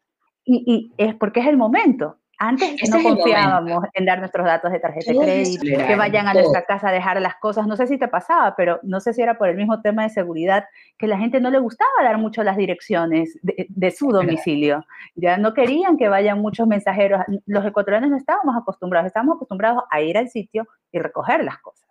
Y, 0.45 0.63
y 0.65 0.93
es 1.03 1.15
porque 1.15 1.39
es 1.39 1.47
el 1.47 1.57
momento. 1.57 2.17
Antes 2.41 2.89
no 2.89 3.03
confiábamos 3.03 3.83
en 3.93 4.05
dar 4.05 4.19
nuestros 4.19 4.45
datos 4.45 4.71
de 4.71 4.79
tarjeta 4.79 5.11
de 5.11 5.19
crédito, 5.19 5.85
que 5.85 5.95
vayan 5.97 6.25
a 6.25 6.33
nuestra 6.33 6.63
casa 6.63 6.87
a 6.87 6.91
dejar 6.93 7.19
las 7.19 7.35
cosas. 7.35 7.67
No 7.67 7.75
sé 7.75 7.85
si 7.85 7.97
te 7.97 8.07
pasaba, 8.07 8.55
pero 8.55 8.79
no 8.81 9.01
sé 9.01 9.11
si 9.11 9.21
era 9.21 9.37
por 9.37 9.49
el 9.49 9.57
mismo 9.57 9.81
tema 9.81 10.03
de 10.03 10.09
seguridad, 10.09 10.63
que 10.97 11.07
la 11.07 11.17
gente 11.17 11.41
no 11.41 11.49
le 11.51 11.59
gustaba 11.59 11.91
dar 12.01 12.17
mucho 12.17 12.41
las 12.43 12.55
direcciones 12.55 13.37
de, 13.41 13.91
su 13.91 14.11
domicilio. 14.11 14.85
Ya 15.15 15.37
no 15.37 15.53
querían 15.53 15.97
que 15.97 16.07
vayan 16.07 16.39
muchos 16.39 16.65
mensajeros. 16.65 17.21
Los 17.45 17.65
ecuatorianos 17.65 18.09
no 18.09 18.15
estábamos 18.15 18.55
acostumbrados, 18.55 19.07
estábamos 19.07 19.35
acostumbrados 19.35 19.83
a 19.91 19.99
ir 19.99 20.17
al 20.17 20.29
sitio 20.29 20.65
y 20.93 20.99
recoger 20.99 21.43
las 21.43 21.57
cosas. 21.57 21.88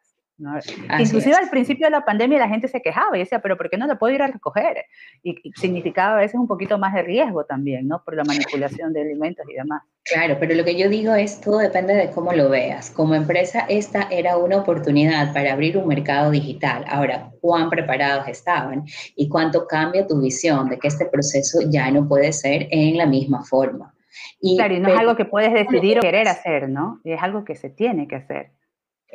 Inclusive 1.00 1.34
al 1.34 1.50
principio 1.50 1.86
de 1.86 1.90
la 1.90 2.04
pandemia 2.04 2.38
la 2.38 2.48
gente 2.48 2.68
se 2.68 2.80
quejaba 2.80 3.16
y 3.16 3.20
decía, 3.20 3.40
pero 3.40 3.56
¿por 3.56 3.68
qué 3.68 3.76
no 3.76 3.86
lo 3.86 3.98
puedo 3.98 4.14
ir 4.14 4.22
a 4.22 4.28
recoger? 4.28 4.84
Y, 5.22 5.52
significaba 5.56 6.14
a 6.14 6.20
veces 6.20 6.36
un 6.38 6.46
poquito 6.46 6.78
más 6.78 6.94
de 6.94 7.02
riesgo 7.02 7.44
también, 7.44 7.88
¿no? 7.88 8.02
Por 8.04 8.14
la 8.14 8.24
manipulación 8.24 8.92
de 8.92 9.02
alimentos 9.02 9.44
y 9.48 9.54
demás. 9.54 9.82
Claro, 10.04 10.36
pero 10.38 10.54
lo 10.54 10.64
que 10.64 10.78
yo 10.78 10.88
digo 10.88 11.14
es, 11.14 11.40
todo 11.40 11.58
depende 11.58 11.94
de 11.94 12.10
cómo 12.10 12.32
lo 12.32 12.48
veas. 12.48 12.90
Como 12.90 13.14
empresa, 13.14 13.66
esta 13.68 14.08
era 14.10 14.36
una 14.36 14.58
oportunidad 14.58 15.32
para 15.32 15.52
abrir 15.52 15.76
un 15.76 15.88
mercado 15.88 16.30
digital. 16.30 16.84
Ahora, 16.88 17.30
¿cuán 17.40 17.68
preparados 17.68 18.28
estaban? 18.28 18.84
¿Y 19.16 19.28
cuánto 19.28 19.66
cambia 19.66 20.06
tu 20.06 20.20
visión 20.20 20.68
de 20.68 20.78
que 20.78 20.88
este 20.88 21.06
proceso 21.06 21.58
ya 21.68 21.90
no 21.90 22.06
puede 22.06 22.32
ser 22.32 22.68
en 22.70 22.96
la 22.96 23.06
misma 23.06 23.44
forma? 23.44 23.92
Y, 24.40 24.56
claro, 24.56 24.74
y 24.74 24.80
no 24.80 24.88
es 24.88 24.98
algo 24.98 25.16
que 25.16 25.24
puedes 25.24 25.52
decidir 25.52 25.98
o 25.98 26.00
querer 26.00 26.28
hacer, 26.28 26.68
¿no? 26.68 27.00
Es 27.04 27.20
algo 27.22 27.44
que 27.44 27.56
se 27.56 27.70
tiene 27.70 28.06
que 28.06 28.16
hacer 28.16 28.52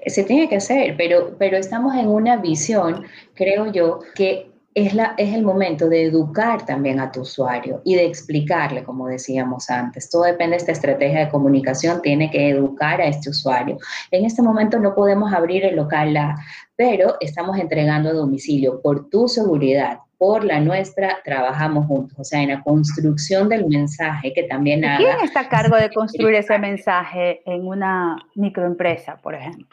se 0.08 0.24
tiene 0.24 0.50
que 0.50 0.58
hacer, 0.58 0.96
pero, 0.98 1.36
pero 1.38 1.58
estamos 1.58 1.96
en 1.96 2.08
una 2.08 2.38
visión, 2.38 3.06
creo 3.36 3.72
yo, 3.72 4.00
que 4.16 4.54
es, 4.76 4.94
la, 4.94 5.14
es 5.18 5.34
el 5.34 5.44
momento 5.44 5.88
de 5.88 6.04
educar 6.04 6.66
también 6.66 7.00
a 7.00 7.12
tu 7.12 7.22
usuario 7.22 7.82
y 7.84 7.96
de 7.96 8.06
explicarle, 8.06 8.84
como 8.84 9.08
decíamos 9.08 9.70
antes. 9.70 10.10
Todo 10.10 10.24
depende 10.24 10.52
de 10.52 10.58
esta 10.58 10.72
estrategia 10.72 11.26
de 11.26 11.30
comunicación, 11.30 12.02
tiene 12.02 12.32
que 12.32 12.50
educar 12.50 13.00
a 13.00 13.06
este 13.06 13.30
usuario. 13.30 13.78
En 14.12 14.26
este 14.26 14.42
momento 14.42 14.80
no 14.80 14.96
podemos 14.96 15.34
abrir 15.34 15.64
el 15.66 15.76
local, 15.76 16.18
pero 16.76 17.16
estamos 17.20 17.58
entregando 17.60 18.10
a 18.10 18.14
domicilio 18.14 18.82
por 18.82 19.10
tu 19.10 19.28
seguridad, 19.28 20.00
por 20.18 20.44
la 20.44 20.60
nuestra, 20.60 21.20
trabajamos 21.24 21.86
juntos. 21.86 22.18
O 22.18 22.24
sea, 22.24 22.42
en 22.42 22.50
la 22.50 22.64
construcción 22.64 23.50
del 23.50 23.68
mensaje 23.68 24.34
que 24.34 24.44
también 24.44 24.82
¿Quién 24.98 25.20
está 25.22 25.42
a 25.42 25.50
cargo 25.50 25.76
de 25.76 25.92
construir 25.92 26.36
ese 26.36 26.58
mensaje 26.58 27.42
en 27.46 27.68
una 27.68 28.18
microempresa, 28.34 29.18
por 29.18 29.36
ejemplo? 29.36 29.68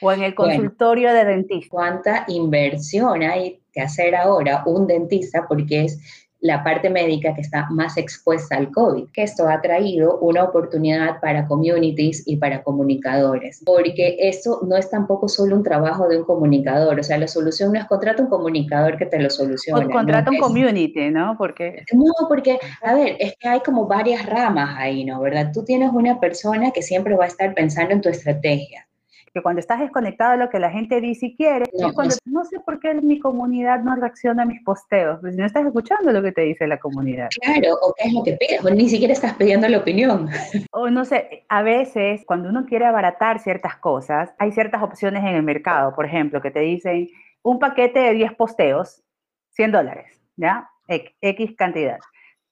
O 0.00 0.12
en 0.12 0.22
el 0.22 0.34
consultorio 0.34 1.12
de 1.12 1.24
dentista. 1.24 1.68
¿Cuánta 1.70 2.24
inversión 2.28 3.22
hay 3.22 3.60
que 3.72 3.80
hacer 3.80 4.14
ahora 4.14 4.62
un 4.66 4.86
dentista? 4.86 5.46
Porque 5.48 5.84
es 5.84 6.00
la 6.40 6.64
parte 6.64 6.88
médica 6.88 7.34
que 7.34 7.42
está 7.42 7.68
más 7.70 7.96
expuesta 7.96 8.56
al 8.56 8.70
COVID, 8.70 9.08
que 9.12 9.22
esto 9.22 9.48
ha 9.48 9.60
traído 9.60 10.18
una 10.20 10.44
oportunidad 10.44 11.20
para 11.20 11.46
communities 11.46 12.26
y 12.26 12.36
para 12.36 12.62
comunicadores, 12.62 13.62
porque 13.64 14.16
esto 14.18 14.60
no 14.66 14.76
es 14.76 14.90
tampoco 14.90 15.28
solo 15.28 15.56
un 15.56 15.62
trabajo 15.62 16.08
de 16.08 16.18
un 16.18 16.24
comunicador, 16.24 16.98
o 16.98 17.02
sea, 17.02 17.18
la 17.18 17.28
solución 17.28 17.72
no 17.72 17.78
es 17.78 17.84
contrata 17.86 18.22
un 18.22 18.30
comunicador 18.30 18.96
que 18.96 19.06
te 19.06 19.20
lo 19.20 19.28
solucione. 19.28 19.86
O 19.86 19.90
contrata 19.90 20.30
un 20.30 20.38
community, 20.38 21.10
¿no? 21.10 21.34
Porque... 21.36 21.84
No, 21.92 22.28
porque, 22.28 22.58
a 22.82 22.94
ver, 22.94 23.16
es 23.20 23.34
que 23.38 23.48
hay 23.48 23.60
como 23.60 23.86
varias 23.86 24.24
ramas 24.24 24.76
ahí, 24.78 25.04
¿no? 25.04 25.20
¿Verdad? 25.20 25.50
Tú 25.52 25.62
tienes 25.64 25.90
una 25.92 26.20
persona 26.20 26.70
que 26.70 26.82
siempre 26.82 27.16
va 27.16 27.24
a 27.24 27.28
estar 27.28 27.52
pensando 27.54 27.92
en 27.92 28.00
tu 28.00 28.08
estrategia, 28.08 28.86
que 29.32 29.42
cuando 29.42 29.60
estás 29.60 29.80
desconectado 29.80 30.32
de 30.32 30.38
lo 30.38 30.50
que 30.50 30.58
la 30.58 30.70
gente 30.70 31.00
dice 31.00 31.26
y 31.26 31.36
quiere, 31.36 31.66
no, 31.78 31.92
cuando 31.92 32.14
pues 32.14 32.20
no 32.24 32.44
sé 32.44 32.58
por 32.60 32.80
qué 32.80 32.94
mi 32.94 33.20
comunidad 33.20 33.80
no 33.80 33.94
reacciona 33.94 34.42
a 34.42 34.46
mis 34.46 34.62
posteos, 34.62 35.18
pues 35.20 35.36
no 35.36 35.46
estás 35.46 35.66
escuchando 35.66 36.10
lo 36.12 36.22
que 36.22 36.32
te 36.32 36.42
dice 36.42 36.66
la 36.66 36.78
comunidad. 36.78 37.28
Claro, 37.40 37.74
o 37.80 37.94
qué 37.96 38.08
es 38.08 38.12
lo 38.12 38.22
que 38.24 38.32
pides, 38.32 38.64
o 38.64 38.70
ni 38.70 38.88
siquiera 38.88 39.12
estás 39.12 39.34
pidiendo 39.34 39.68
la 39.68 39.78
opinión. 39.78 40.28
O 40.72 40.88
no 40.88 41.04
sé, 41.04 41.44
a 41.48 41.62
veces 41.62 42.22
cuando 42.26 42.48
uno 42.48 42.64
quiere 42.64 42.86
abaratar 42.86 43.40
ciertas 43.40 43.76
cosas, 43.76 44.32
hay 44.38 44.52
ciertas 44.52 44.82
opciones 44.82 45.22
en 45.22 45.34
el 45.34 45.42
mercado, 45.42 45.94
por 45.94 46.06
ejemplo, 46.06 46.40
que 46.40 46.50
te 46.50 46.60
dicen 46.60 47.08
un 47.42 47.58
paquete 47.58 48.00
de 48.00 48.12
10 48.14 48.34
posteos, 48.34 49.02
100 49.50 49.72
dólares, 49.72 50.20
¿ya? 50.36 50.70
X 50.88 51.54
cantidad 51.56 51.98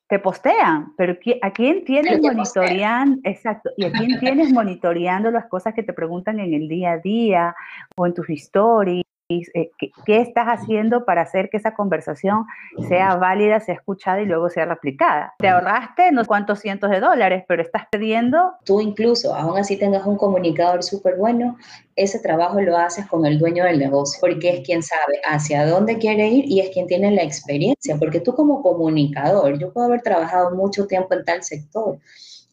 te 0.08 0.18
postean, 0.18 0.94
pero 0.96 1.16
¿a 1.42 1.50
quién 1.50 1.84
tienes 1.84 2.20
monitoreando? 2.20 3.20
Exacto, 3.24 3.70
y 3.76 3.84
a 3.84 3.92
quién 3.92 4.18
tienes 4.18 4.52
monitoreando 4.52 5.30
las 5.30 5.46
cosas 5.46 5.74
que 5.74 5.82
te 5.82 5.92
preguntan 5.92 6.40
en 6.40 6.54
el 6.54 6.66
día 6.66 6.92
a 6.92 6.98
día 6.98 7.54
o 7.94 8.06
en 8.06 8.14
tus 8.14 8.28
stories 8.30 9.04
eh, 9.30 9.70
¿qué, 10.06 10.20
estás 10.22 10.46
haciendo 10.46 11.04
para 11.04 11.20
hacer 11.20 11.50
que 11.50 11.58
esa 11.58 11.74
conversación 11.74 12.46
sea 12.88 13.16
válida, 13.16 13.60
sea 13.60 13.74
escuchada 13.74 14.22
y 14.22 14.24
luego 14.24 14.48
sea 14.48 14.64
replicada? 14.64 15.34
Te 15.38 15.48
ahorraste 15.48 16.12
no 16.12 16.24
cuántos 16.24 16.60
cientos 16.60 16.90
de 16.90 17.00
dólares, 17.00 17.44
pero 17.46 17.62
estás 17.62 17.82
perdiendo. 17.90 18.54
Tú 18.64 18.80
incluso, 18.80 19.34
aún 19.34 19.58
así 19.58 19.76
tengas 19.76 20.06
un 20.06 20.16
comunicador 20.16 20.82
súper 20.82 21.16
bueno, 21.16 21.58
ese 21.94 22.20
trabajo 22.20 22.58
lo 22.62 22.78
haces 22.78 23.06
con 23.06 23.26
el 23.26 23.38
dueño 23.38 23.64
del 23.64 23.78
negocio, 23.78 24.18
porque 24.18 24.48
es 24.48 24.60
quien 24.64 24.82
sabe 24.82 25.20
hacia 25.28 25.66
dónde 25.66 25.98
quiere 25.98 26.28
ir 26.28 26.46
y 26.46 26.60
es 26.60 26.70
quien 26.70 26.86
tiene 26.86 27.10
la 27.10 27.22
experiencia, 27.22 27.96
porque 27.98 28.20
tú 28.20 28.34
como 28.34 28.62
comunicador, 28.62 29.58
yo 29.58 29.74
puedo 29.74 29.88
haber 29.88 30.00
trabajado 30.00 30.56
mucho 30.56 30.86
tiempo 30.86 31.12
en 31.12 31.24
tal 31.26 31.42
sector, 31.42 31.98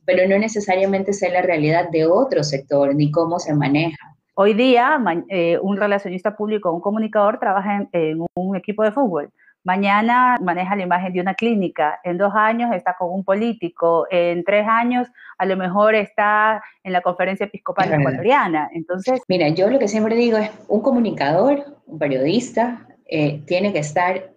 pero 0.03 0.27
no 0.27 0.37
necesariamente 0.37 1.13
sé 1.13 1.29
la 1.29 1.41
realidad 1.41 1.89
de 1.89 2.05
otro 2.05 2.43
sector 2.43 2.93
ni 2.93 3.11
cómo 3.11 3.39
se 3.39 3.53
maneja. 3.53 4.14
Hoy 4.37 4.53
día, 4.53 4.99
eh, 5.29 5.57
un 5.61 5.77
relacionista 5.77 6.35
público, 6.35 6.69
un 6.69 6.81
comunicador, 6.81 7.39
trabaja 7.39 7.87
en, 7.93 8.25
un 8.33 8.55
equipo 8.57 8.83
de 8.83 8.91
fútbol. 8.91 9.29
Mañana 9.63 10.37
maneja 10.41 10.75
la 10.75 10.83
imagen 10.83 11.13
de 11.13 11.21
una 11.21 11.35
clínica. 11.35 12.01
En 12.03 12.17
dos 12.17 12.33
años 12.35 12.75
está 12.75 12.97
con 12.99 13.13
un 13.13 13.23
político. 13.23 14.05
En 14.11 14.43
tres 14.43 14.67
años, 14.67 15.07
a 15.37 15.45
lo 15.45 15.55
mejor 15.55 15.95
está 15.95 16.61
en 16.83 16.91
la 16.91 16.99
conferencia 16.99 17.45
episcopal 17.45 17.93
ecuatoriana. 17.93 18.69
Entonces. 18.73 19.21
Mira, 19.29 19.47
yo 19.47 19.69
lo 19.69 19.79
que 19.79 19.87
siempre 19.87 20.15
digo 20.15 20.37
es: 20.37 20.51
un 20.67 20.81
comunicador, 20.81 21.63
un 21.85 21.97
periodista, 21.97 22.85
eh, 23.05 23.41
tiene 23.47 23.71
que 23.71 23.79
estar 23.79 24.34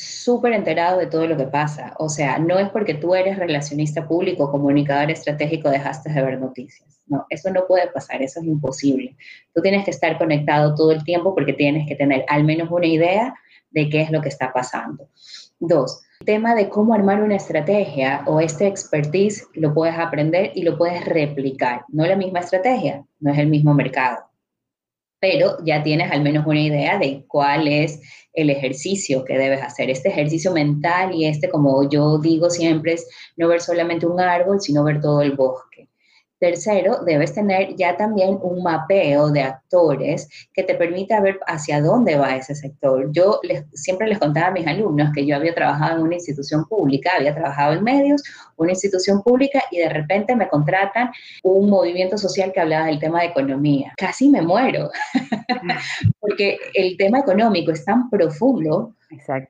súper 0.00 0.52
enterado 0.52 0.98
de 0.98 1.06
todo 1.06 1.26
lo 1.26 1.36
que 1.36 1.44
pasa. 1.44 1.94
O 1.98 2.08
sea, 2.08 2.38
no 2.38 2.58
es 2.58 2.68
porque 2.70 2.94
tú 2.94 3.14
eres 3.14 3.38
relacionista 3.38 4.06
público, 4.06 4.50
comunicador 4.50 5.10
estratégico, 5.10 5.68
dejaste 5.68 6.12
de 6.12 6.22
ver 6.22 6.40
noticias. 6.40 7.00
No, 7.06 7.26
eso 7.28 7.50
no 7.50 7.66
puede 7.66 7.88
pasar, 7.88 8.22
eso 8.22 8.40
es 8.40 8.46
imposible. 8.46 9.16
Tú 9.54 9.62
tienes 9.62 9.84
que 9.84 9.90
estar 9.90 10.16
conectado 10.16 10.74
todo 10.74 10.92
el 10.92 11.04
tiempo 11.04 11.34
porque 11.34 11.52
tienes 11.52 11.88
que 11.88 11.96
tener 11.96 12.24
al 12.28 12.44
menos 12.44 12.70
una 12.70 12.86
idea 12.86 13.34
de 13.70 13.88
qué 13.88 14.02
es 14.02 14.10
lo 14.10 14.20
que 14.20 14.28
está 14.28 14.52
pasando. 14.52 15.08
Dos, 15.58 16.02
tema 16.24 16.54
de 16.54 16.68
cómo 16.68 16.94
armar 16.94 17.22
una 17.22 17.36
estrategia 17.36 18.22
o 18.26 18.40
este 18.40 18.66
expertise 18.66 19.46
lo 19.54 19.74
puedes 19.74 19.98
aprender 19.98 20.52
y 20.54 20.62
lo 20.62 20.78
puedes 20.78 21.04
replicar. 21.04 21.84
No 21.88 22.06
la 22.06 22.16
misma 22.16 22.40
estrategia, 22.40 23.04
no 23.18 23.32
es 23.32 23.38
el 23.38 23.48
mismo 23.48 23.74
mercado 23.74 24.30
pero 25.20 25.58
ya 25.62 25.82
tienes 25.82 26.10
al 26.10 26.22
menos 26.22 26.46
una 26.46 26.60
idea 26.60 26.98
de 26.98 27.24
cuál 27.28 27.68
es 27.68 28.00
el 28.32 28.50
ejercicio 28.50 29.24
que 29.24 29.36
debes 29.36 29.62
hacer. 29.62 29.90
Este 29.90 30.08
ejercicio 30.08 30.52
mental 30.52 31.14
y 31.14 31.26
este, 31.26 31.48
como 31.50 31.88
yo 31.88 32.18
digo 32.18 32.48
siempre, 32.50 32.94
es 32.94 33.06
no 33.36 33.48
ver 33.48 33.60
solamente 33.60 34.06
un 34.06 34.20
árbol, 34.20 34.60
sino 34.60 34.84
ver 34.84 35.00
todo 35.00 35.20
el 35.20 35.36
bosque. 35.36 35.89
Tercero, 36.40 37.04
debes 37.04 37.34
tener 37.34 37.76
ya 37.76 37.98
también 37.98 38.38
un 38.40 38.62
mapeo 38.62 39.30
de 39.30 39.42
actores 39.42 40.26
que 40.54 40.62
te 40.62 40.74
permita 40.74 41.20
ver 41.20 41.38
hacia 41.46 41.82
dónde 41.82 42.16
va 42.16 42.34
ese 42.34 42.54
sector. 42.54 43.12
Yo 43.12 43.40
siempre 43.74 44.08
les 44.08 44.18
contaba 44.18 44.46
a 44.46 44.50
mis 44.50 44.66
alumnos 44.66 45.10
que 45.14 45.26
yo 45.26 45.36
había 45.36 45.54
trabajado 45.54 45.98
en 45.98 46.02
una 46.04 46.14
institución 46.14 46.64
pública, 46.64 47.10
había 47.18 47.34
trabajado 47.34 47.74
en 47.74 47.84
medios, 47.84 48.22
una 48.56 48.72
institución 48.72 49.22
pública 49.22 49.62
y 49.70 49.80
de 49.80 49.90
repente 49.90 50.34
me 50.34 50.48
contratan 50.48 51.10
un 51.42 51.68
movimiento 51.68 52.16
social 52.16 52.52
que 52.54 52.60
hablaba 52.60 52.86
del 52.86 52.98
tema 52.98 53.20
de 53.20 53.26
economía. 53.26 53.92
Casi 53.98 54.30
me 54.30 54.40
muero, 54.40 54.90
porque 56.20 56.56
el 56.72 56.96
tema 56.96 57.18
económico 57.18 57.70
es 57.70 57.84
tan 57.84 58.08
profundo 58.08 58.94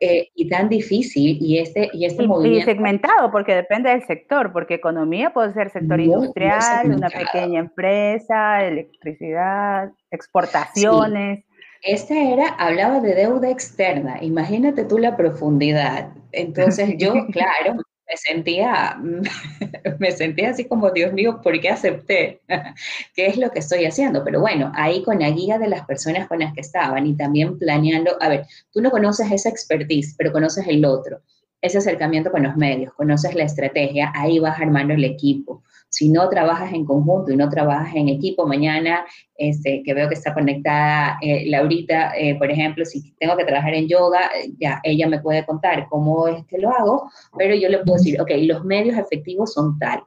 eh, 0.00 0.30
y 0.34 0.48
tan 0.48 0.68
difícil 0.68 1.36
y 1.40 1.58
este, 1.58 1.90
y 1.92 2.06
este 2.06 2.26
movimiento... 2.26 2.70
Y 2.70 2.74
segmentado, 2.74 3.30
porque 3.30 3.54
depende 3.54 3.90
del 3.90 4.04
sector, 4.06 4.52
porque 4.52 4.74
economía 4.74 5.32
puede 5.32 5.52
ser 5.52 5.70
sector 5.70 6.00
industrial, 6.00 6.90
una 6.90 7.10
pequeña 7.10 7.60
empresa, 7.60 8.64
electricidad, 8.64 9.90
exportaciones. 10.10 11.44
Este 11.82 12.32
era, 12.32 12.48
hablaba 12.58 13.00
de 13.00 13.14
deuda 13.14 13.50
externa. 13.50 14.22
Imagínate 14.22 14.84
tú 14.84 14.98
la 14.98 15.16
profundidad. 15.16 16.10
Entonces 16.32 16.94
yo, 16.96 17.12
claro, 17.32 17.82
me 18.10 18.16
sentía, 18.16 18.98
me 19.98 20.10
sentía 20.10 20.50
así 20.50 20.64
como, 20.64 20.90
Dios 20.90 21.12
mío, 21.12 21.40
¿por 21.42 21.58
qué 21.60 21.68
acepté? 21.68 22.40
¿Qué 23.14 23.26
es 23.26 23.36
lo 23.36 23.50
que 23.50 23.60
estoy 23.60 23.84
haciendo? 23.84 24.24
Pero 24.24 24.40
bueno, 24.40 24.72
ahí 24.74 25.02
con 25.04 25.20
la 25.20 25.30
guía 25.30 25.58
de 25.58 25.68
las 25.68 25.86
personas 25.86 26.26
con 26.26 26.40
las 26.40 26.52
que 26.52 26.60
estaban 26.60 27.06
y 27.06 27.16
también 27.16 27.58
planeando, 27.58 28.16
a 28.20 28.28
ver, 28.28 28.46
tú 28.72 28.80
no 28.80 28.90
conoces 28.90 29.30
esa 29.30 29.48
expertise, 29.48 30.14
pero 30.18 30.32
conoces 30.32 30.66
el 30.66 30.84
otro, 30.84 31.20
ese 31.62 31.78
acercamiento 31.78 32.32
con 32.32 32.42
los 32.42 32.56
medios, 32.56 32.92
conoces 32.94 33.34
la 33.34 33.44
estrategia, 33.44 34.12
ahí 34.14 34.40
vas 34.40 34.60
armando 34.60 34.94
el 34.94 35.04
equipo 35.04 35.62
si 35.90 36.08
no 36.08 36.28
trabajas 36.28 36.72
en 36.72 36.84
conjunto 36.84 37.32
y 37.32 37.36
no 37.36 37.48
trabajas 37.50 37.94
en 37.94 38.08
equipo, 38.08 38.46
mañana 38.46 39.04
este, 39.36 39.82
que 39.84 39.92
veo 39.92 40.08
que 40.08 40.14
está 40.14 40.32
conectada 40.32 41.18
eh, 41.20 41.50
Laurita, 41.50 42.16
eh, 42.16 42.36
por 42.36 42.50
ejemplo, 42.50 42.84
si 42.84 43.12
tengo 43.18 43.36
que 43.36 43.44
trabajar 43.44 43.74
en 43.74 43.88
yoga, 43.88 44.30
eh, 44.36 44.52
ya 44.58 44.80
ella 44.84 45.08
me 45.08 45.20
puede 45.20 45.44
contar 45.44 45.88
cómo 45.90 46.28
es 46.28 46.46
que 46.46 46.58
lo 46.58 46.70
hago, 46.70 47.10
pero 47.36 47.54
yo 47.54 47.68
le 47.68 47.78
puedo 47.78 47.98
decir, 47.98 48.20
ok, 48.20 48.30
los 48.42 48.64
medios 48.64 48.96
efectivos 48.96 49.52
son 49.52 49.78
tal. 49.78 50.02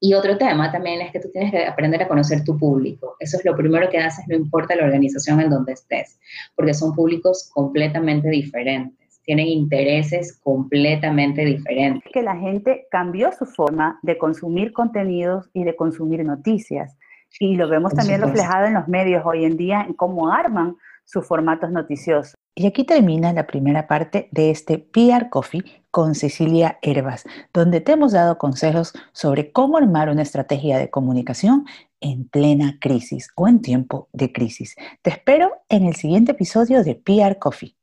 Y 0.00 0.12
otro 0.12 0.36
tema 0.36 0.70
también 0.70 1.00
es 1.00 1.10
que 1.12 1.20
tú 1.20 1.30
tienes 1.32 1.52
que 1.52 1.64
aprender 1.64 2.02
a 2.02 2.08
conocer 2.08 2.44
tu 2.44 2.58
público. 2.58 3.16
Eso 3.18 3.38
es 3.38 3.44
lo 3.44 3.56
primero 3.56 3.88
que 3.88 3.98
haces, 3.98 4.26
no 4.28 4.36
importa 4.36 4.76
la 4.76 4.84
organización 4.84 5.40
en 5.40 5.48
donde 5.48 5.72
estés, 5.72 6.18
porque 6.54 6.74
son 6.74 6.94
públicos 6.94 7.50
completamente 7.54 8.28
diferentes 8.28 9.05
tienen 9.26 9.48
intereses 9.48 10.38
completamente 10.42 11.44
diferentes. 11.44 12.10
Que 12.12 12.22
la 12.22 12.36
gente 12.36 12.86
cambió 12.90 13.30
su 13.32 13.44
forma 13.44 13.98
de 14.02 14.16
consumir 14.16 14.72
contenidos 14.72 15.50
y 15.52 15.64
de 15.64 15.76
consumir 15.76 16.24
noticias. 16.24 16.96
Y 17.40 17.56
lo 17.56 17.68
vemos 17.68 17.92
también 17.92 18.22
reflejado 18.22 18.66
en 18.66 18.74
los 18.74 18.88
medios 18.88 19.22
hoy 19.26 19.44
en 19.44 19.56
día, 19.56 19.82
en 19.82 19.94
cómo 19.94 20.32
arman 20.32 20.76
sus 21.04 21.26
formatos 21.26 21.70
noticiosos. 21.70 22.34
Y 22.54 22.66
aquí 22.66 22.84
termina 22.84 23.32
la 23.32 23.46
primera 23.46 23.86
parte 23.86 24.28
de 24.30 24.50
este 24.50 24.78
PR 24.78 25.28
Coffee 25.28 25.62
con 25.90 26.14
Cecilia 26.14 26.78
Herbas, 26.80 27.24
donde 27.52 27.80
te 27.80 27.92
hemos 27.92 28.12
dado 28.12 28.38
consejos 28.38 28.94
sobre 29.12 29.52
cómo 29.52 29.76
armar 29.76 30.08
una 30.08 30.22
estrategia 30.22 30.78
de 30.78 30.88
comunicación 30.88 31.66
en 32.00 32.28
plena 32.28 32.78
crisis 32.80 33.28
o 33.34 33.48
en 33.48 33.60
tiempo 33.60 34.08
de 34.12 34.32
crisis. 34.32 34.76
Te 35.02 35.10
espero 35.10 35.50
en 35.68 35.84
el 35.84 35.96
siguiente 35.96 36.32
episodio 36.32 36.82
de 36.84 36.94
PR 36.94 37.38
Coffee. 37.38 37.76